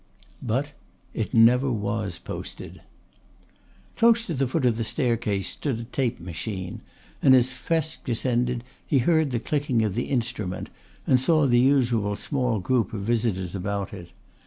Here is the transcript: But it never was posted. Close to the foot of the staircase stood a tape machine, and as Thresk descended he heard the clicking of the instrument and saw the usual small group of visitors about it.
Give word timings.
But 0.41 0.71
it 1.13 1.31
never 1.31 1.71
was 1.71 2.17
posted. 2.17 2.81
Close 3.95 4.25
to 4.25 4.33
the 4.33 4.47
foot 4.47 4.65
of 4.65 4.77
the 4.77 4.83
staircase 4.83 5.49
stood 5.49 5.77
a 5.79 5.83
tape 5.83 6.19
machine, 6.19 6.79
and 7.21 7.35
as 7.35 7.53
Thresk 7.53 8.03
descended 8.03 8.63
he 8.83 8.97
heard 8.97 9.29
the 9.29 9.39
clicking 9.39 9.83
of 9.83 9.93
the 9.93 10.05
instrument 10.09 10.71
and 11.05 11.19
saw 11.19 11.45
the 11.45 11.59
usual 11.59 12.15
small 12.15 12.57
group 12.57 12.93
of 12.93 13.01
visitors 13.01 13.53
about 13.53 13.93
it. 13.93 14.11